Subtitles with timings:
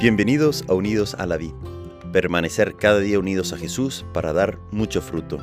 [0.00, 1.54] Bienvenidos a Unidos a la Vid.
[2.12, 5.38] Permanecer cada día unidos a Jesús para dar mucho fruto.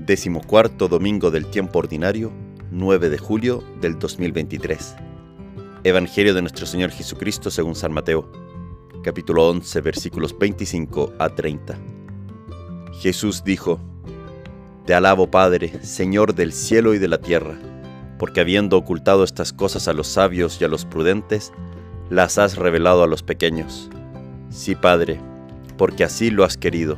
[0.00, 2.32] Décimo cuarto domingo del tiempo ordinario,
[2.72, 4.96] 9 de julio del 2023.
[5.84, 8.28] Evangelio de nuestro Señor Jesucristo según San Mateo,
[9.04, 11.78] capítulo 11, versículos 25 a 30.
[13.00, 13.78] Jesús dijo,
[14.86, 17.56] Te alabo Padre, Señor del cielo y de la tierra,
[18.18, 21.52] porque habiendo ocultado estas cosas a los sabios y a los prudentes,
[22.10, 23.90] las has revelado a los pequeños.
[24.48, 25.20] Sí, Padre,
[25.76, 26.96] porque así lo has querido.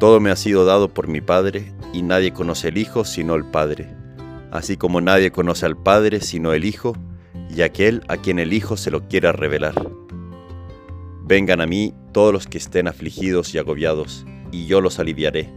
[0.00, 3.44] Todo me ha sido dado por mi Padre, y nadie conoce al Hijo sino el
[3.44, 3.94] Padre,
[4.50, 6.96] así como nadie conoce al Padre sino el Hijo,
[7.54, 9.74] y aquel a quien el Hijo se lo quiera revelar.
[11.24, 15.48] Vengan a mí todos los que estén afligidos y agobiados, y yo los aliviaré.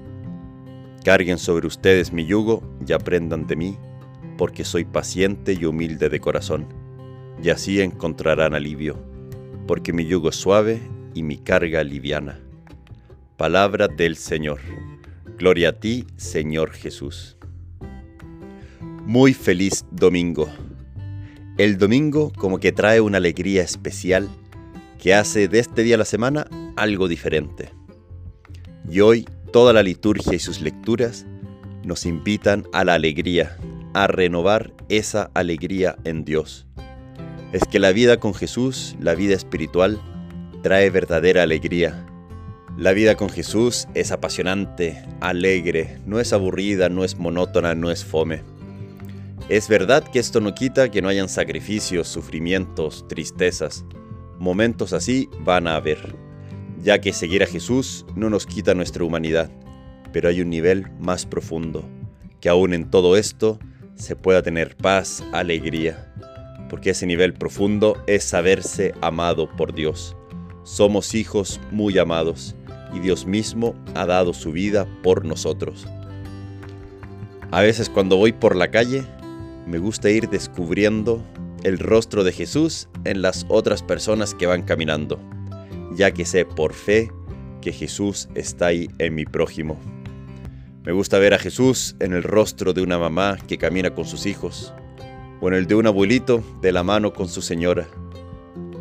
[1.04, 3.78] Carguen sobre ustedes mi yugo y aprendan de mí,
[4.38, 6.85] porque soy paciente y humilde de corazón
[7.42, 8.98] y así encontrarán alivio,
[9.68, 10.82] porque mi yugo es suave
[11.14, 12.40] y mi carga liviana.
[13.38, 14.60] Palabra del Señor.
[15.38, 17.38] Gloria a ti, Señor Jesús.
[19.06, 20.50] Muy feliz domingo.
[21.58, 24.30] El domingo como que trae una alegría especial
[25.02, 27.70] que hace de este día a la semana algo diferente.
[28.90, 31.26] Y hoy toda la liturgia y sus lecturas
[31.84, 33.58] nos invitan a la alegría,
[33.94, 36.65] a renovar esa alegría en Dios
[37.56, 40.02] es que la vida con Jesús, la vida espiritual,
[40.62, 42.06] trae verdadera alegría.
[42.78, 48.04] La vida con Jesús es apasionante, alegre, no es aburrida, no es monótona, no es
[48.04, 48.44] fome.
[49.48, 53.86] Es verdad que esto no quita que no hayan sacrificios, sufrimientos, tristezas.
[54.38, 56.14] Momentos así van a haber,
[56.84, 59.50] ya que seguir a Jesús no nos quita nuestra humanidad,
[60.12, 61.88] pero hay un nivel más profundo,
[62.42, 63.60] que aún en todo esto
[63.96, 66.12] se pueda tener paz, alegría
[66.70, 70.16] porque ese nivel profundo es saberse amado por Dios.
[70.64, 72.56] Somos hijos muy amados
[72.94, 75.88] y Dios mismo ha dado su vida por nosotros.
[77.52, 79.04] A veces cuando voy por la calle,
[79.66, 81.24] me gusta ir descubriendo
[81.64, 85.20] el rostro de Jesús en las otras personas que van caminando,
[85.96, 87.12] ya que sé por fe
[87.62, 89.80] que Jesús está ahí en mi prójimo.
[90.84, 94.28] Me gusta ver a Jesús en el rostro de una mamá que camina con sus
[94.28, 94.72] hijos,
[95.42, 97.88] o en el de un abuelito de la mano con su señora,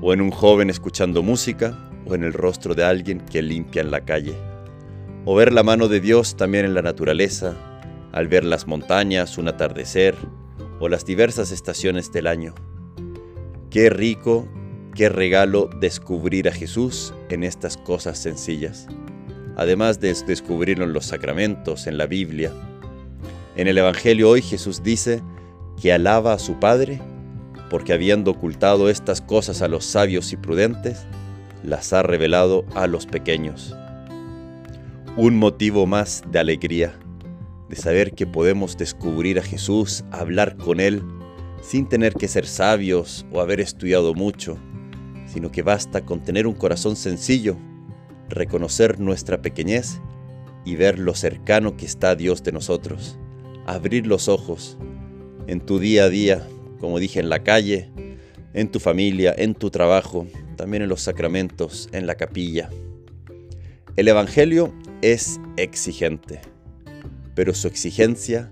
[0.00, 3.90] o en un joven escuchando música, o en el rostro de alguien que limpia en
[3.90, 4.34] la calle,
[5.24, 7.54] o ver la mano de Dios también en la naturaleza,
[8.12, 10.14] al ver las montañas, un atardecer,
[10.80, 12.54] o las diversas estaciones del año.
[13.70, 14.46] Qué rico,
[14.94, 18.86] qué regalo descubrir a Jesús en estas cosas sencillas,
[19.56, 22.52] además de descubrirlo en los sacramentos, en la Biblia.
[23.56, 25.22] En el Evangelio hoy Jesús dice,
[25.80, 27.00] que alaba a su Padre,
[27.70, 31.06] porque habiendo ocultado estas cosas a los sabios y prudentes,
[31.62, 33.74] las ha revelado a los pequeños.
[35.16, 36.94] Un motivo más de alegría,
[37.68, 41.02] de saber que podemos descubrir a Jesús, hablar con Él,
[41.62, 44.58] sin tener que ser sabios o haber estudiado mucho,
[45.26, 47.56] sino que basta con tener un corazón sencillo,
[48.28, 50.00] reconocer nuestra pequeñez
[50.64, 53.18] y ver lo cercano que está Dios de nosotros,
[53.66, 54.78] abrir los ojos
[55.46, 56.46] en tu día a día,
[56.80, 57.90] como dije, en la calle,
[58.52, 62.70] en tu familia, en tu trabajo, también en los sacramentos, en la capilla.
[63.96, 64.72] El Evangelio
[65.02, 66.40] es exigente,
[67.34, 68.50] pero su exigencia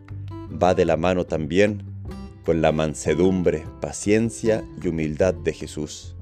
[0.63, 1.83] va de la mano también
[2.45, 6.17] con la mansedumbre, paciencia y humildad de Jesús.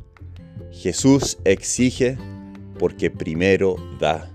[0.70, 2.16] Jesús exige
[2.78, 4.30] porque primero da.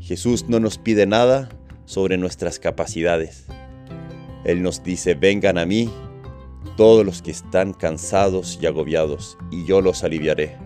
[0.00, 1.50] Jesús no nos pide nada
[1.84, 3.46] sobre nuestras capacidades.
[4.44, 5.90] Él nos dice, vengan a mí
[6.76, 10.56] todos los que están cansados y agobiados, y yo los aliviaré,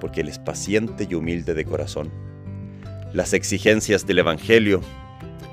[0.00, 2.10] porque Él es paciente y humilde de corazón.
[3.12, 4.80] Las exigencias del Evangelio,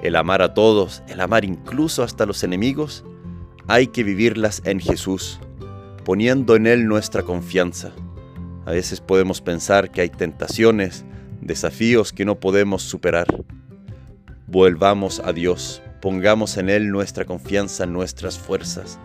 [0.04, 3.04] el amar a todos, el amar incluso hasta los enemigos,
[3.68, 5.40] hay que vivirlas en Jesús,
[6.06, 7.92] poniendo en Él nuestra confianza.
[8.66, 11.06] A veces podemos pensar que hay tentaciones,
[11.42, 13.28] desafíos que no podemos superar.
[14.46, 19.00] Volvamos a Dios, Pongamos en Él nuestra confianza, nuestras fuerzas.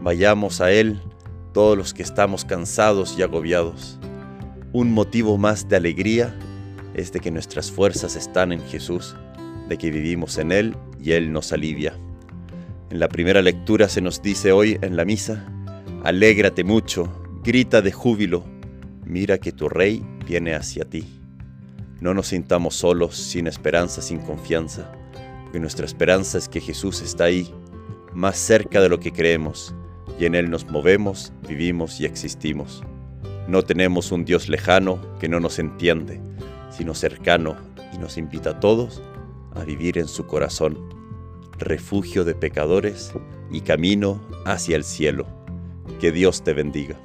[0.00, 0.98] Vayamos a Él
[1.52, 3.98] todos los que estamos cansados y agobiados.
[4.72, 6.34] Un motivo más de alegría
[6.94, 9.14] es de que nuestras fuerzas están en Jesús,
[9.68, 11.94] de que vivimos en Él y Él nos alivia.
[12.90, 15.44] En la primera lectura se nos dice hoy en la misa,
[16.04, 17.12] Alégrate mucho,
[17.42, 18.44] grita de júbilo,
[19.04, 21.06] mira que tu Rey viene hacia ti.
[22.00, 24.90] No nos sintamos solos, sin esperanza, sin confianza
[25.60, 27.52] nuestra esperanza es que Jesús está ahí,
[28.12, 29.74] más cerca de lo que creemos,
[30.18, 32.82] y en Él nos movemos, vivimos y existimos.
[33.48, 36.20] No tenemos un Dios lejano que no nos entiende,
[36.70, 37.56] sino cercano
[37.92, 39.02] y nos invita a todos
[39.54, 40.78] a vivir en su corazón,
[41.58, 43.12] refugio de pecadores
[43.50, 45.26] y camino hacia el cielo.
[46.00, 46.98] Que Dios te bendiga.